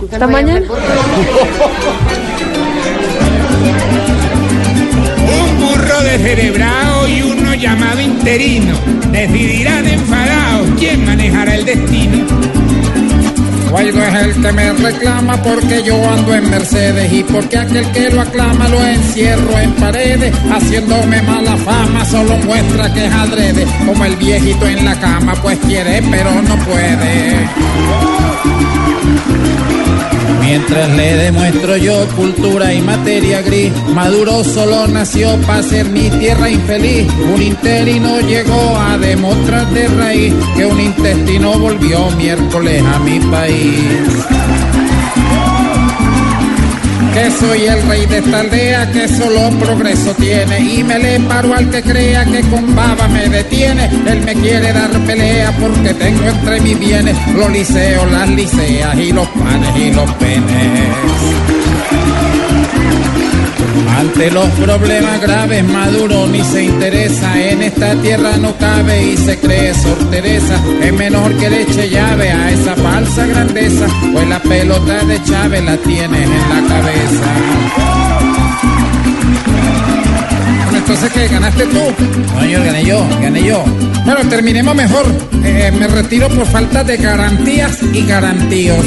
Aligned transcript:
Hasta 0.00 0.26
mañana. 0.26 0.66
Un 5.40 5.60
burro 5.60 6.00
descerebrado 6.02 7.08
y 7.08 7.22
uno 7.22 7.54
llamado 7.54 8.00
interino 8.00 8.74
decidirán 9.10 9.88
enfadados 9.88 10.68
quién 10.78 11.04
manejará 11.04 11.54
el 11.56 11.64
destino. 11.64 12.26
Guaido 13.70 14.02
es 14.02 14.14
el 14.14 14.42
que 14.42 14.52
me 14.52 14.72
reclama 14.72 15.42
porque 15.42 15.82
yo 15.82 16.10
ando 16.10 16.34
en 16.34 16.48
Mercedes 16.48 17.12
y 17.12 17.22
porque 17.24 17.58
aquel 17.58 17.90
que 17.92 18.08
lo 18.10 18.22
aclama 18.22 18.68
lo 18.68 18.82
encierro 18.82 19.58
en 19.58 19.72
paredes, 19.72 20.34
haciéndome 20.50 21.20
mala 21.22 21.56
fama, 21.58 22.04
solo 22.06 22.36
muestra 22.38 22.92
que 22.94 23.06
es 23.06 23.12
adrede, 23.12 23.66
como 23.84 24.04
el 24.06 24.16
viejito 24.16 24.66
en 24.66 24.84
la 24.84 24.98
cama, 24.98 25.34
pues 25.42 25.58
quiere 25.66 26.02
pero 26.10 26.30
no 26.42 26.56
puede. 26.64 28.17
Mientras 30.58 30.90
le 30.96 31.16
demuestro 31.16 31.76
yo 31.76 32.04
cultura 32.16 32.74
y 32.74 32.80
materia 32.80 33.42
gris, 33.42 33.72
Maduro 33.94 34.42
solo 34.42 34.88
nació 34.88 35.40
para 35.42 35.62
ser 35.62 35.88
mi 35.88 36.10
tierra 36.10 36.50
infeliz. 36.50 37.06
Un 37.32 37.40
interino 37.40 38.18
llegó 38.20 38.76
a 38.76 38.98
demostrar 38.98 39.68
de 39.70 39.86
raíz 39.86 40.34
que 40.56 40.66
un 40.66 40.80
intestino 40.80 41.56
volvió 41.60 42.10
miércoles 42.16 42.82
a 42.84 42.98
mi 42.98 43.20
país. 43.20 44.26
Que 47.14 47.30
soy 47.30 47.64
el 47.64 47.82
rey 47.88 48.06
de 48.06 48.18
esta 48.18 48.40
aldea 48.40 48.90
que 48.92 49.08
solo 49.08 49.50
progreso 49.58 50.12
tiene 50.14 50.60
y 50.60 50.84
me 50.84 50.98
le 50.98 51.20
paro 51.20 51.54
al 51.54 51.70
que 51.70 51.82
crea 51.82 52.24
que 52.24 52.40
con 52.42 52.74
baba 52.74 53.08
me 53.08 53.28
detiene. 53.28 53.88
Él 54.06 54.22
me 54.24 54.34
quiere 54.34 54.72
dar 54.72 54.90
pelea 55.06 55.52
porque 55.58 55.94
tengo 55.94 56.28
entre 56.28 56.60
mis 56.60 56.78
bienes 56.78 57.16
los 57.34 57.50
liceos, 57.50 58.10
las 58.10 58.28
liceas 58.30 58.98
y 58.98 59.12
los 59.12 59.26
panes 59.28 59.76
y 59.76 59.92
los 59.92 60.10
penes. 60.14 60.47
Ante 63.98 64.30
los 64.30 64.48
problemas 64.50 65.20
graves, 65.20 65.64
Maduro 65.64 66.28
ni 66.28 66.40
se 66.44 66.62
interesa. 66.62 67.36
En 67.36 67.62
esta 67.62 67.96
tierra 67.96 68.36
no 68.36 68.56
cabe 68.56 69.12
y 69.12 69.16
se 69.16 69.36
cree 69.40 69.74
sorteresa. 69.74 70.54
Es 70.80 70.92
menor 70.92 71.34
que 71.36 71.50
le 71.50 71.62
eche 71.62 71.90
llave 71.90 72.30
a 72.30 72.48
esa 72.52 72.76
falsa 72.76 73.26
grandeza, 73.26 73.88
pues 74.12 74.28
la 74.28 74.40
pelota 74.40 75.04
de 75.04 75.20
Chávez 75.24 75.64
la 75.64 75.76
tienes 75.78 76.22
en 76.22 76.30
la 76.30 76.68
cabeza. 76.68 77.24
Bueno, 80.62 80.78
entonces, 80.78 81.12
¿qué? 81.12 81.26
¿Ganaste 81.26 81.64
tú? 81.66 81.80
No, 82.34 82.40
señor, 82.40 82.64
gané 82.64 82.84
yo, 82.84 83.04
gané 83.20 83.42
yo. 83.42 83.64
Bueno, 84.04 84.20
terminemos 84.30 84.76
mejor. 84.76 85.06
Eh, 85.42 85.72
me 85.76 85.88
retiro 85.88 86.28
por 86.28 86.46
falta 86.46 86.84
de 86.84 86.98
garantías 86.98 87.82
y 87.92 88.06
garantíos. 88.06 88.86